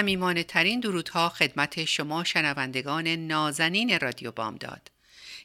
[0.00, 4.90] صمیمانه ترین درودها خدمت شما شنوندگان نازنین رادیو بامداد.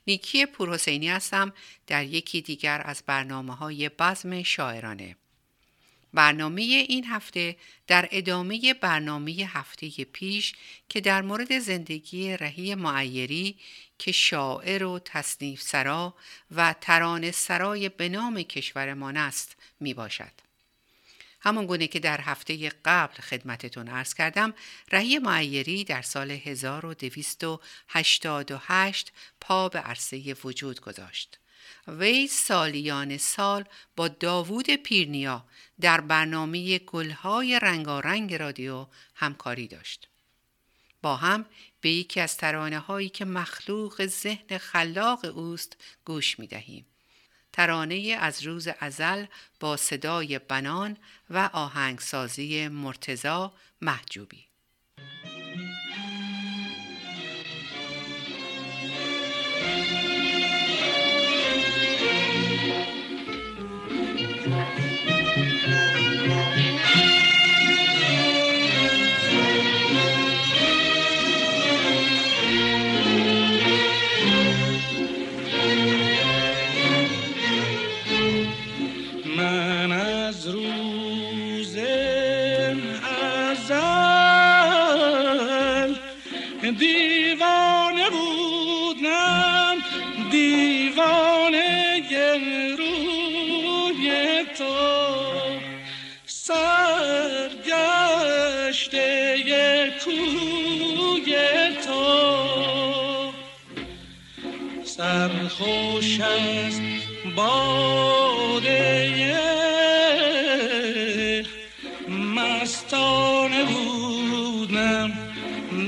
[0.08, 1.54] نیکی پورحسینی هستم
[1.88, 5.16] در یکی دیگر از برنامه های بزم شاعرانه.
[6.14, 7.56] برنامه این هفته
[7.88, 10.54] در ادامه برنامه هفته پیش
[10.90, 13.56] که در مورد زندگی رهی معیری
[14.00, 16.16] که شاعر و تصنیف سرا
[16.52, 20.45] و تران سرای به نام کشورمان است می باشد.
[21.46, 24.54] همون گونه که در هفته قبل خدمتتون عرض کردم
[24.92, 31.40] رهی معیری در سال 1288 پا به عرصه وجود گذاشت.
[31.88, 33.66] وی سالیان سال
[33.96, 35.46] با داوود پیرنیا
[35.82, 40.08] در برنامه گلهای رنگارنگ رادیو همکاری داشت.
[41.02, 41.46] با هم
[41.82, 46.86] به یکی از ترانه هایی که مخلوق ذهن خلاق اوست گوش می دهیم.
[47.56, 49.26] ترانه از روز ازل
[49.60, 50.98] با صدای بنان
[51.30, 54.46] و آهنگسازی مرتزا محجوبی.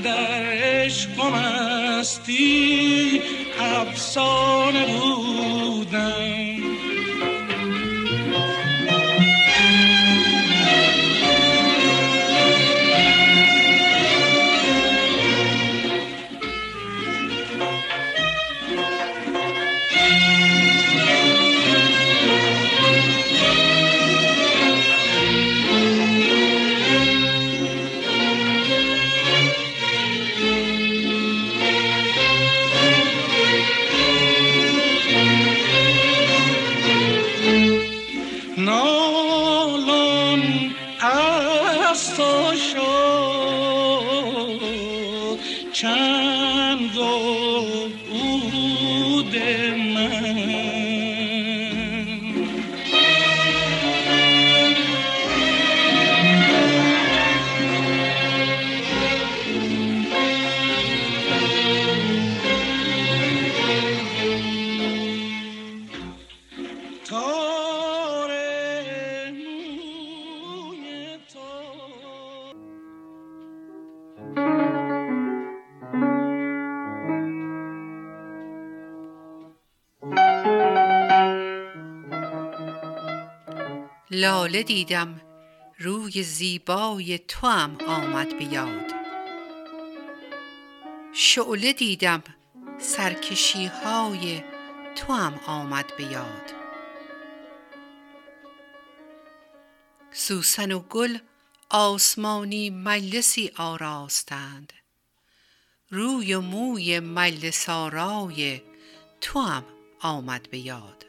[0.04, 3.20] در عشق و مستی
[3.60, 6.57] افسانه بودم.
[84.18, 85.20] لاله دیدم
[85.78, 88.44] روی زیبای تو هم آمد به
[91.12, 92.22] شعله دیدم
[92.78, 94.42] سرکشی های
[94.96, 96.52] تو هم آمد به یاد.
[100.12, 101.18] سوسن و گل
[101.70, 104.72] آسمانی مجلسی آراستند.
[105.90, 108.62] روی و موی مجلس آرای
[109.20, 109.64] تو هم
[110.00, 111.04] آمد به یاد.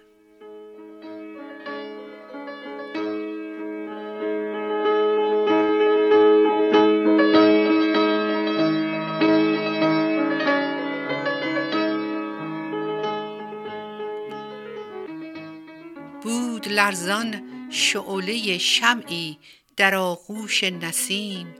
[16.79, 19.37] لرزان شعله شمعی
[19.77, 21.55] در آغوش نسیم.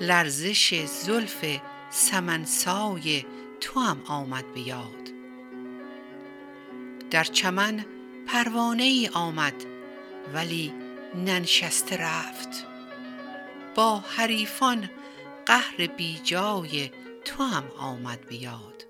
[0.00, 1.44] لرزش زلف
[1.90, 3.24] سمنسای
[3.60, 5.10] تو هم آمد به یاد.
[7.10, 7.84] در چمن
[8.26, 9.54] پروانه ای آمد
[10.34, 10.72] ولی
[11.14, 12.66] ننشسته رفت.
[13.74, 14.90] با حریفان
[15.46, 16.90] قهر بیجای
[17.24, 18.89] تو هم آمد بیاد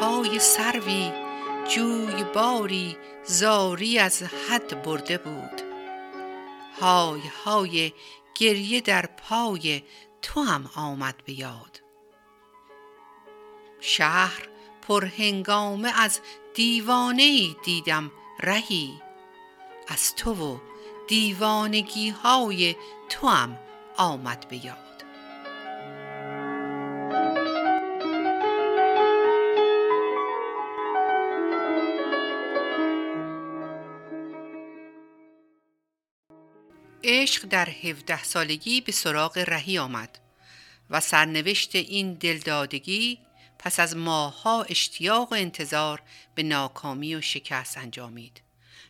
[0.00, 1.12] پای سروی
[1.68, 5.62] جوی باری زاری از حد برده بود.
[6.80, 7.92] های های
[8.34, 9.82] گریه در پای
[10.22, 11.80] تو هم آمد به یاد.
[13.80, 14.48] شهر
[14.88, 16.20] پر هنگامه از
[16.54, 19.02] دیوانه دیدم رهی.
[19.88, 20.58] از تو و
[21.08, 22.76] دیوانگی های
[23.08, 23.58] تو هم
[23.96, 24.56] آمد به
[37.04, 40.18] عشق در 17 سالگی به سراغ رهی آمد
[40.90, 43.18] و سرنوشت این دلدادگی
[43.58, 46.02] پس از ماهها اشتیاق و انتظار
[46.34, 48.40] به ناکامی و شکست انجامید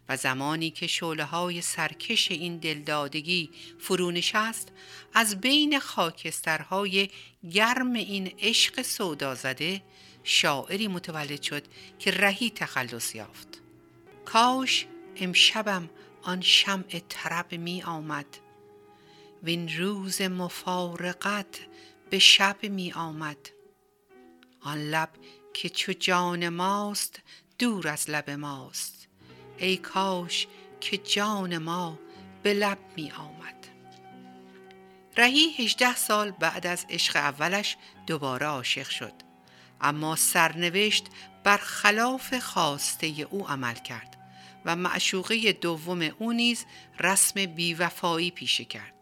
[0.08, 4.68] و زمانی که شعله های سرکش این دلدادگی فرو نشست
[5.14, 7.10] از بین خاکسترهای
[7.52, 9.82] گرم این عشق سودا زده
[10.24, 11.64] شاعری متولد شد
[11.98, 13.48] که رهی تخلص یافت.
[14.24, 14.86] کاش
[15.16, 15.90] امشبم
[16.24, 18.26] آن شمع طرب می آمد.
[19.42, 21.60] وین روز مفارقت
[22.10, 23.48] به شب می آمد.
[24.60, 25.08] آن لب
[25.54, 27.22] که چو جان ماست
[27.58, 29.08] دور از لب ماست.
[29.58, 30.46] ای کاش
[30.80, 31.98] که جان ما
[32.42, 33.66] به لب می آمد.
[35.16, 37.76] رهی هجده سال بعد از عشق اولش
[38.06, 39.12] دوباره عاشق شد.
[39.80, 41.06] اما سرنوشت
[41.44, 44.23] بر خلاف خواسته او عمل کرد.
[44.64, 46.64] و معشوقه دوم او نیز
[47.00, 48.94] رسم بیوفایی پیشه کرد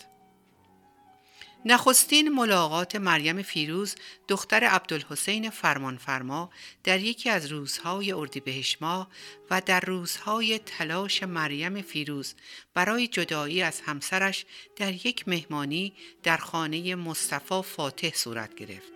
[1.65, 3.95] نخستین ملاقات مریم فیروز
[4.29, 6.51] دختر عبدالحسین فرمانفرما
[6.85, 9.09] در یکی از روزهای اردیبهشت ماه
[9.51, 12.35] و در روزهای تلاش مریم فیروز
[12.75, 14.45] برای جدایی از همسرش
[14.77, 15.93] در یک مهمانی
[16.23, 18.93] در خانه مصطفی فاتح صورت گرفت.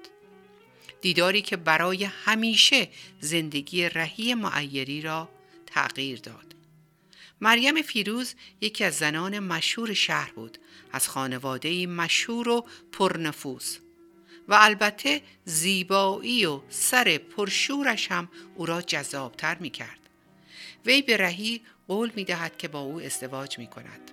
[1.01, 2.89] دیداری که برای همیشه
[3.21, 5.29] زندگی رهی معیری را
[5.67, 6.56] تغییر داد.
[7.41, 10.59] مریم فیروز یکی از زنان مشهور شهر بود
[10.93, 13.79] از خانواده مشهور و پرنفوس
[14.49, 19.99] و البته زیبایی و سر پرشورش هم او را جذابتر می کرد.
[20.87, 24.11] وی به رهی قول می دهد که با او ازدواج می کند.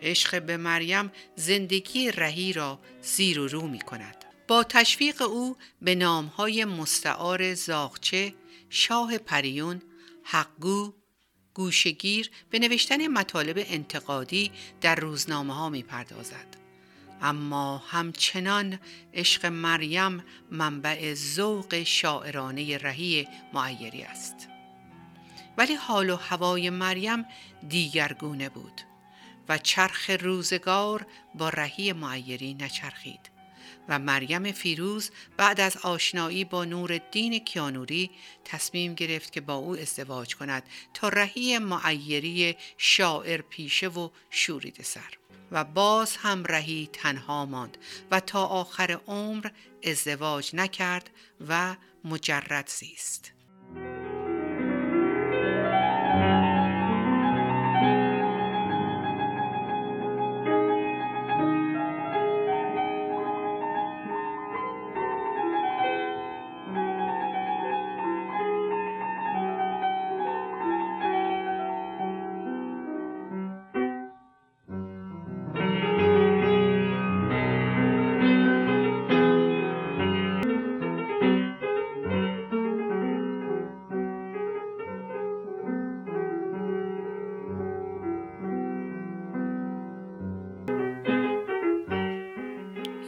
[0.00, 4.24] عشق به مریم زندگی رهی را زیر و رو می کند.
[4.48, 8.34] با تشویق او به نامهای مستعار زاغچه،
[8.70, 9.82] شاه پریون،
[10.22, 10.94] حقگو،
[11.54, 16.56] گوشگیر به نوشتن مطالب انتقادی در روزنامه ها می پردازد.
[17.22, 18.78] اما همچنان
[19.14, 24.48] عشق مریم منبع ذوق شاعرانه رهی معیری است.
[25.58, 27.24] ولی حال و هوای مریم
[27.68, 28.80] دیگرگونه بود
[29.48, 33.31] و چرخ روزگار با رهی معیری نچرخید.
[33.88, 38.10] و مریم فیروز بعد از آشنایی با نور الدین کیانوری
[38.44, 40.62] تصمیم گرفت که با او ازدواج کند
[40.94, 45.18] تا رهی معیری شاعر پیشه و شورید سر
[45.52, 47.78] و باز هم رهی تنها ماند
[48.10, 49.50] و تا آخر عمر
[49.84, 51.10] ازدواج نکرد
[51.48, 53.32] و مجرد زیست.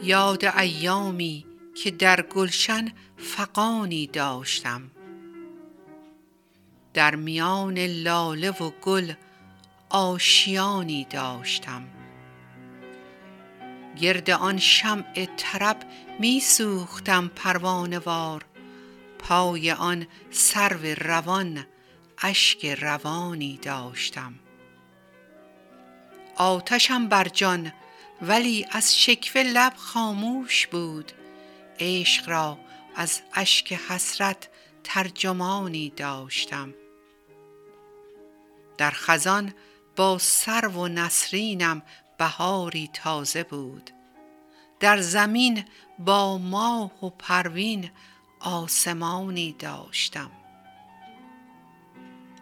[0.05, 1.45] یاد ایامی
[1.75, 4.91] که در گلشن فقانی داشتم.
[6.93, 9.13] در میان لاله و گل
[9.89, 11.87] آشیانی داشتم.
[14.01, 15.77] گرد آن شمع طرب
[16.19, 18.45] می سوختم پروانه وار.
[19.19, 21.65] پای آن سرو روان
[22.23, 24.33] اشک روانی داشتم.
[26.35, 27.71] آتشم بر جان
[28.21, 31.11] ولی از شکوه لب خاموش بود.
[31.79, 32.57] عشق را
[32.95, 34.49] از اشک حسرت
[34.83, 36.73] ترجمانی داشتم.
[38.77, 39.53] در خزان
[39.95, 41.81] با سرو و نسرینم
[42.17, 43.89] بهاری تازه بود.
[44.79, 45.65] در زمین
[45.99, 47.89] با ماه و پروین
[48.39, 50.31] آسمانی داشتم.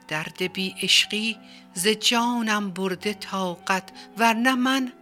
[0.08, 1.38] درد بی عشقی
[1.74, 4.94] ز جانم برده طاقت ورنه من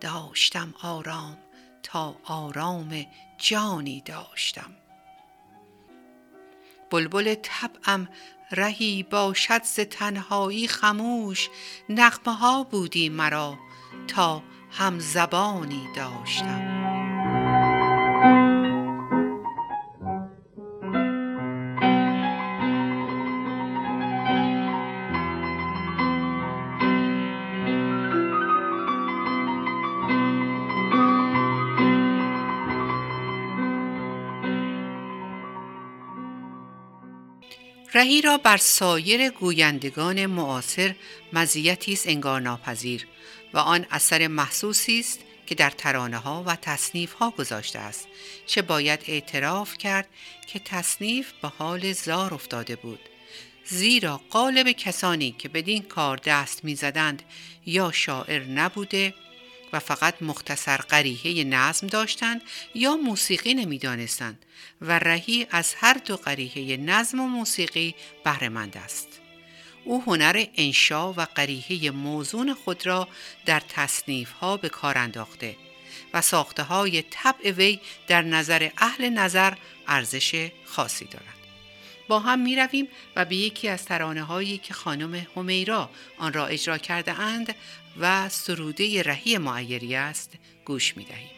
[0.00, 1.38] داشتم آرام
[1.82, 3.06] تا آرام
[3.38, 4.70] جانی داشتم.
[6.90, 8.08] بلبل طبعم
[8.52, 11.48] رهی باشد ز تنهایی خموش
[11.88, 13.58] نغمه ها بودی مرا
[14.08, 16.97] تا هم زبانی داشتم.
[37.98, 40.94] رهی را بر سایر گویندگان معاصر
[41.32, 43.06] مزیتی است انگار ناپذیر
[43.52, 48.08] و آن اثر محسوسی است که در ترانه ها و تصنیف ها گذاشته است
[48.46, 50.08] چه باید اعتراف کرد
[50.46, 53.00] که تصنیف به حال زار افتاده بود.
[53.64, 57.22] زیرا قالب کسانی که بدین کار دست می‌زدند
[57.66, 59.14] یا شاعر نبوده
[59.72, 62.42] و فقط مختصر قریحه نظم داشتند
[62.74, 64.44] یا موسیقی نمی‌دانستند
[64.80, 67.94] و رهی از هر دو قریحه نظم و موسیقی
[68.24, 69.08] بهرهمند است
[69.84, 73.08] او هنر انشا و قریحه موزون خود را
[73.46, 75.56] در تصنیف ها به کار انداخته
[76.14, 79.54] و ساخته های طبع وی در نظر اهل نظر
[79.86, 81.38] ارزش خاصی دارد.
[82.08, 86.46] با هم می رویم و به یکی از ترانه هایی که خانم همیرا آن را
[86.46, 87.54] اجرا کرده اند
[88.00, 90.32] و سروده رهی معیری است
[90.64, 91.37] گوش می دهیم.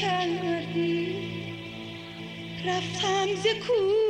[0.00, 1.16] کردی؟
[2.66, 4.05] رفتم ز کوه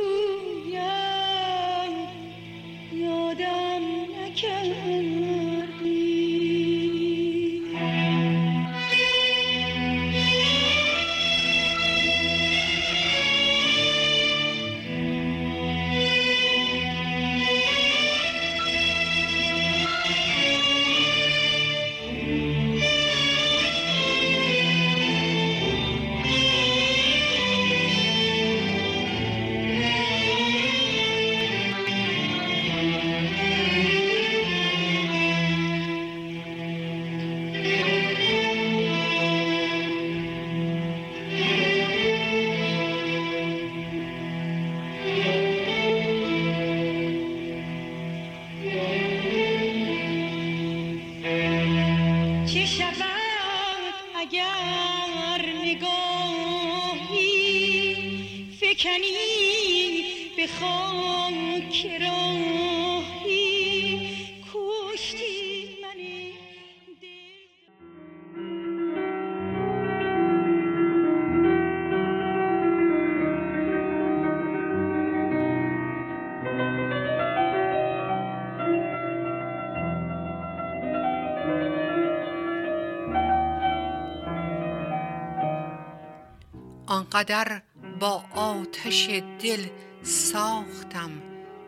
[87.17, 87.61] آنقدر
[87.99, 89.09] با آتش
[89.39, 89.67] دل
[90.03, 91.11] ساختم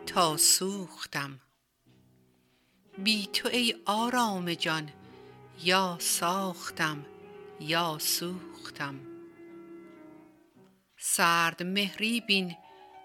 [0.06, 1.40] تا سوختم.
[2.98, 4.90] بی تو ای آرام جان
[5.62, 7.06] یا ساختم
[7.60, 8.94] یا سوختم.
[10.96, 12.56] سرد مهری بین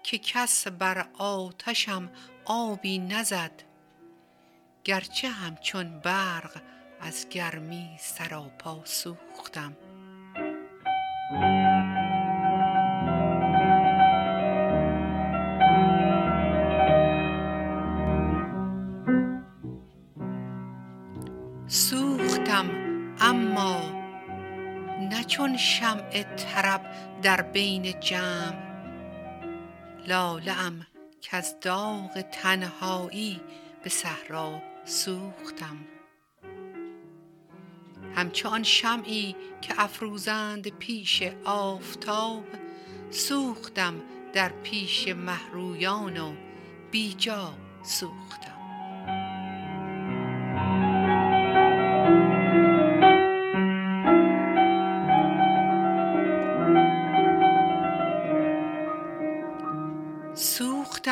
[0.02, 2.10] که کس بر آتشم
[2.44, 3.62] آبی نزد
[4.84, 6.62] گرچه همچون برق
[7.00, 9.76] از گرمی سراپا سوختم.
[25.56, 26.80] شمع طرب
[27.22, 28.66] در بین جمع.
[30.06, 30.86] لاله ام
[31.22, 33.40] کز داغ تنهایی
[33.82, 35.76] به صحرا سوختم.
[38.16, 42.44] همچو آن شمعی که افروزند پیش آفتاب
[43.10, 46.32] سوختم در پیش مهرویان و
[46.90, 48.55] بیجا سوختم.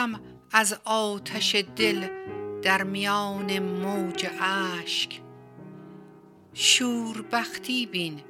[0.04, 0.20] سوختم
[0.52, 2.08] از آتش دل
[2.62, 5.20] در میان موج اشک.
[6.54, 8.22] شوربختی بین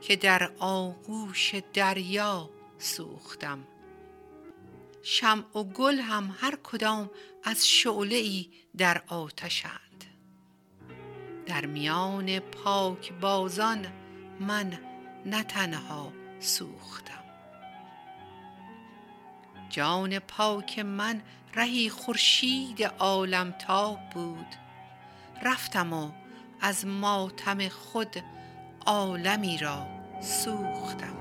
[0.00, 3.58] که در آغوش دریا سوختم.
[5.02, 7.10] شمع و گل هم هر کدام
[7.44, 10.04] از شعله ای در آتشند.
[11.46, 13.86] در میان پاک بازان
[14.40, 14.78] من
[15.26, 17.19] نه تنها سوختم.
[19.70, 21.20] جان پاک من
[21.54, 24.46] رهی خورشید عالمتاب بود.
[25.42, 26.10] رفتم و
[26.60, 28.16] از ماتم خود
[28.86, 29.86] عالمی را
[30.20, 31.16] سوختم.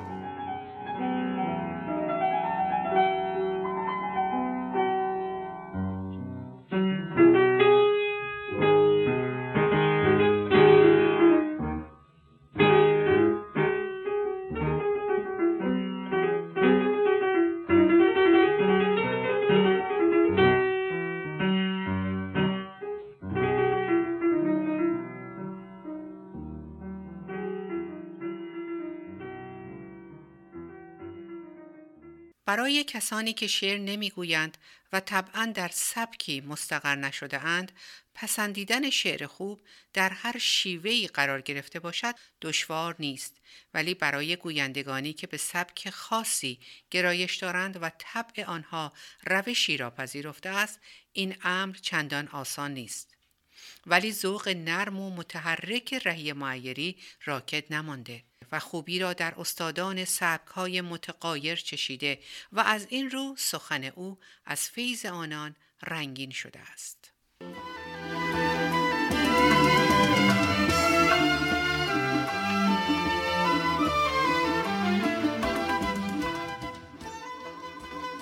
[32.49, 34.57] برای کسانی که شعر نمی‌گویند
[34.93, 37.71] و طبعا در سبکی مستقر نشده اند
[38.15, 39.61] پسندیدن شعر خوب
[39.93, 43.37] در هر شیوهی قرار گرفته باشد دشوار نیست.
[43.73, 46.59] ولی برای گویندگانی که به سبک خاصی
[46.91, 48.93] گرایش دارند و طبع آنها
[49.25, 50.79] روشی را پذیرفته است
[51.13, 53.15] این امر چندان آسان نیست.
[53.85, 58.23] ولی ذوق نرم و متحرک رهی معیری راکد نمانده.
[58.51, 60.05] و خوبی را در استادان
[60.55, 62.19] های متقایر چشیده
[62.51, 67.11] و از این رو سخن او از فیض آنان رنگین شده است.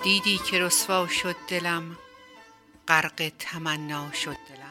[0.04, 1.98] دیدی که رسوا شد دلم
[2.88, 4.67] غرق تمنا شد دلم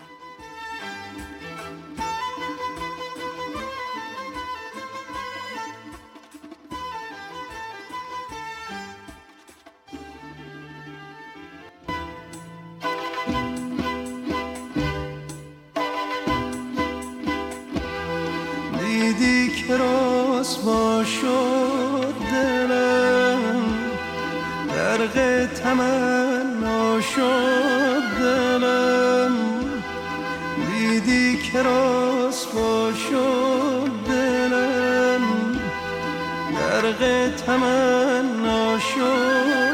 [36.61, 39.66] غرق تمنا شد.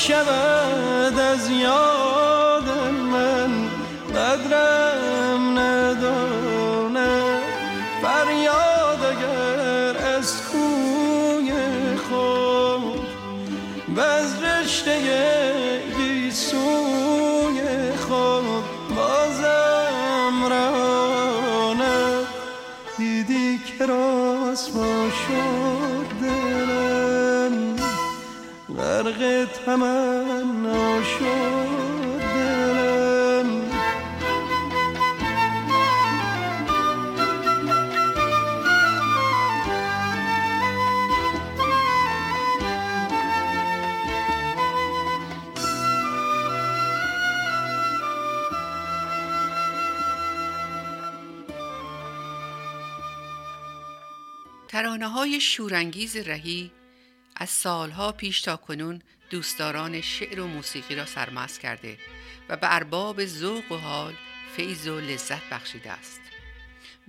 [0.00, 1.69] شود از یاد
[29.66, 33.70] تمنا شد دلم
[54.68, 56.70] ترانه های شورانگیز رهی
[57.36, 61.98] از سالها پیش تا کنون دوستداران شعر و موسیقی را سرمست کرده
[62.48, 64.14] و به ارباب ذوق و حال
[64.56, 66.20] فیض و لذت بخشیده است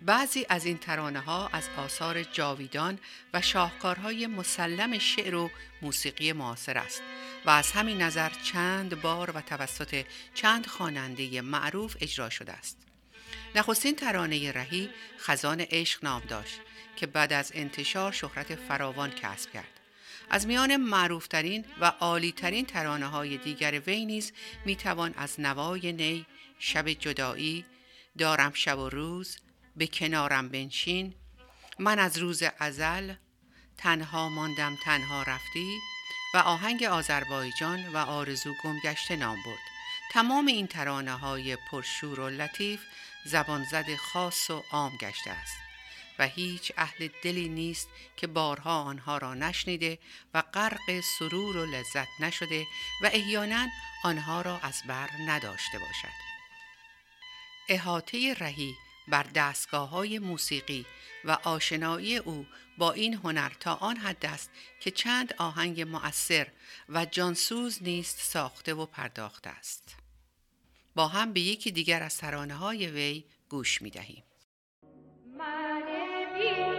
[0.06, 3.00] بعضی از این ترانه ها از آثار جاویدان
[3.34, 5.50] و شاهکارهای مسلم شعر و
[5.82, 7.02] موسیقی معاصر است
[7.46, 12.78] و از همین نظر چند بار و توسط چند خواننده معروف اجرا شده است.
[13.56, 16.60] نخستین ترانه رهی خزان عشق نام داشت
[16.96, 19.81] که بعد از انتشار شهرت فراوان کسب کرد.
[20.34, 24.34] از میان معروفترین و عالیترین ترانه های دیگر وی نیز
[24.66, 26.26] می توان از نوای نی،
[26.60, 27.66] شب جدایی،
[28.18, 29.38] دارم شب و روز،
[29.76, 31.14] به کنارم بنشین،
[31.80, 33.14] من از روز ازل،
[33.78, 35.78] تنها ماندم تنها رفتی
[36.34, 39.60] و آهنگ آذربایجان و آرزو گمگشته نام برد.
[40.12, 42.80] تمام این ترانه های پرشور و لطیف
[43.26, 45.71] زبانزد خاص و عام گشته است.
[46.22, 50.00] و هیچ اهل دلی نیست که بارها آنها را نشنیده
[50.34, 52.68] و غرق سرور و لذت نشده
[53.04, 53.68] و احیانا
[54.04, 56.22] آنها را از بر نداشته باشد
[57.70, 58.76] احاطه رهی
[59.08, 60.86] بر دستگاه های موسیقی
[61.26, 64.50] و آشنایی او با این هنر تا آن حد است
[64.82, 66.48] که چند آهنگ مؤثر
[66.90, 69.96] و جانسوز نیست ساخته و پرداخته است
[70.96, 74.24] با هم به یکی دیگر از ترانه های وی گوش می دهیم.
[76.42, 76.71] you.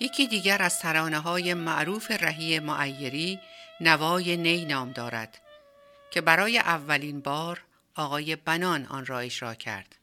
[0.00, 3.40] یکی دیگر از ترانه های معروف رهی معیری
[3.80, 5.38] نوای نی نام دارد
[6.10, 7.62] که برای اولین بار
[7.94, 9.94] آقای بنان آن را اجرا کرد.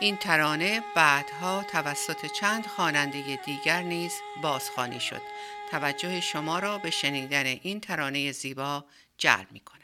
[0.00, 5.22] این ترانه بعدها توسط چند خواننده دیگر نیز بازخوانی شد.
[5.70, 8.84] توجه شما را به شنیدن این ترانه زیبا
[9.18, 9.81] جلب می کند.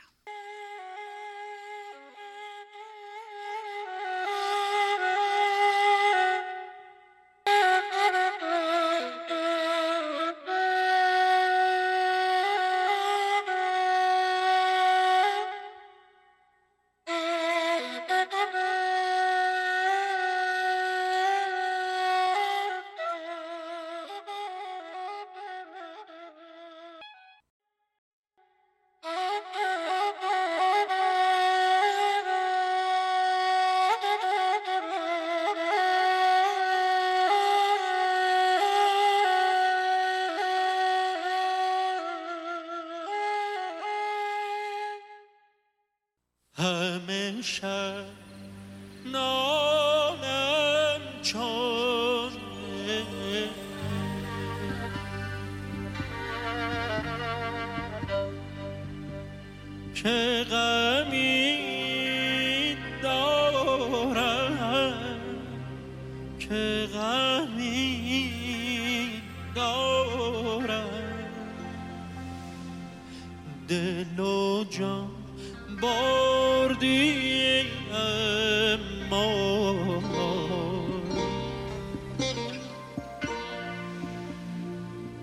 [47.48, 47.77] همیشه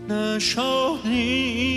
[0.08, 1.75] 那少女。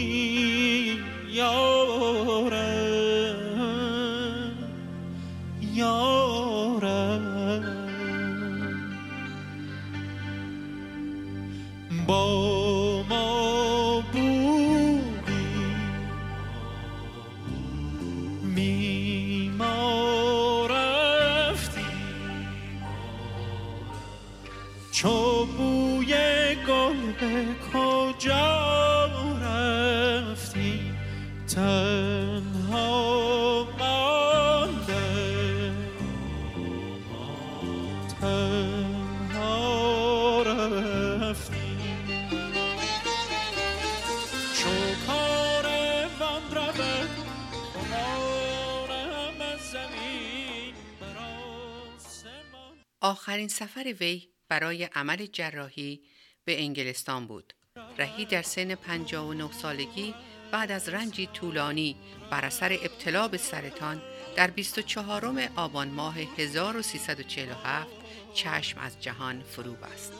[53.00, 56.02] آخرین سفر وی برای عمل جراحی
[56.44, 57.54] به انگلستان بود.
[57.98, 60.14] رهی در سن 59 سالگی
[60.52, 61.96] بعد از رنجی طولانی
[62.30, 64.02] بر اثر ابتلا به سرطان
[64.37, 67.88] در 24 آبان ماه 1347
[68.34, 70.12] چشم از جهان فرو بست.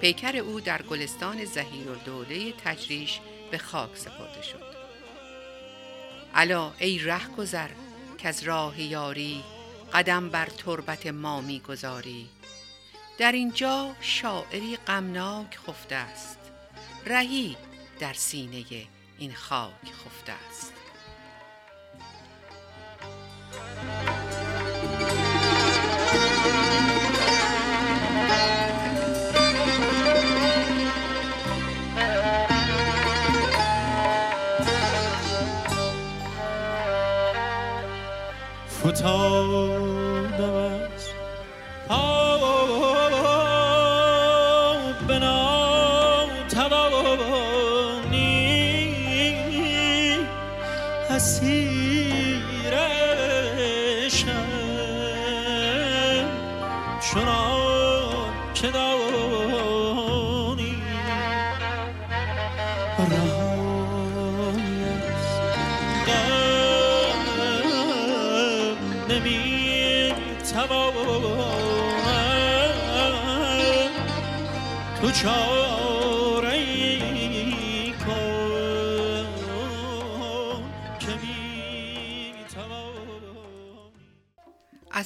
[0.00, 3.20] پیکر او در گلستان زهیر دوله تجریش
[3.50, 4.72] به خاک سپرده شد.
[6.34, 7.68] الا ای ره گذر
[8.18, 9.44] که از راه یاری
[9.94, 12.28] قدم بر تربت ما می گذاری
[13.18, 16.38] در اینجا شاعری غمناک خفته است.
[17.06, 17.56] رهی
[18.00, 18.64] در سینه
[19.18, 20.72] این خاک خفته است.
[38.84, 39.71] فتادم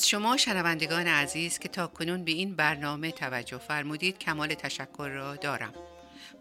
[0.07, 5.75] شما شنوندگان عزیز که تا کنون به این برنامه توجه فرمودید کمال تشکر را دارم.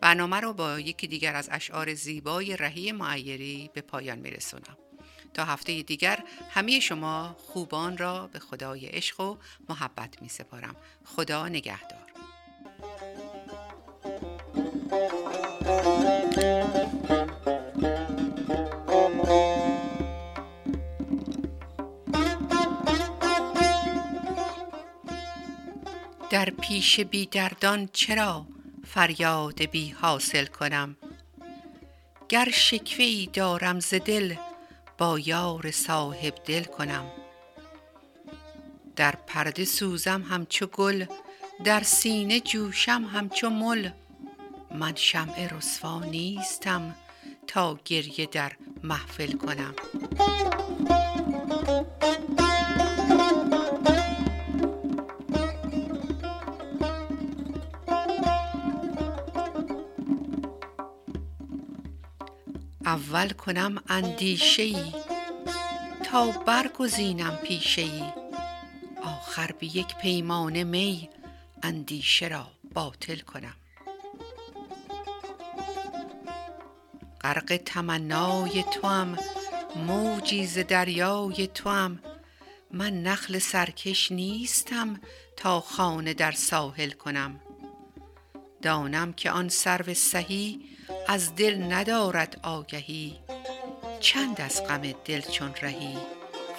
[0.02, 4.78] برنامه را با یکی دیگر از اشعار زیبای رهی معیری به پایان میرسونم.
[5.34, 9.38] تا هفته دیگر همه شما خوبان را به خدای عشق و
[9.70, 10.76] محبت می سپارم.
[11.06, 12.05] خدا نگهدار.
[26.36, 28.46] در پیش بی دردان چرا
[28.88, 30.96] فریاد بی حاصل کنم؟
[32.30, 34.36] گر شکوه دارم ز دل
[34.98, 37.06] با یار صاحب دل کنم.
[38.96, 41.06] در پرده سوزم همچو گل
[41.64, 43.90] در سینه جوشم همچو مل.
[44.72, 46.96] من شمع رسوا نیستم
[47.48, 48.52] تا گریه در
[48.84, 49.76] محفل کنم.
[63.16, 64.94] اول کنم اندیشه ای
[66.04, 68.04] تا برگزینم پیشه ای
[69.04, 71.10] آخر به یک پیمانه می
[71.64, 73.56] اندیشه را باطل کنم.
[77.22, 79.18] غرق تمنای توام
[79.76, 82.00] موجی ز دریای توام.
[82.72, 85.00] من نخل سرکش نیستم
[85.38, 87.40] تا خانه در ساحل کنم.
[88.62, 90.75] دانم که آن سرو سهی
[91.08, 93.20] از دل ندارد آگهی.
[94.00, 95.98] چند از غم دل چون رهی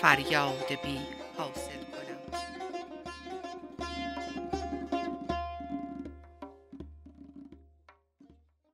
[0.03, 0.99] فریاد بی
[1.39, 1.86] حاصل.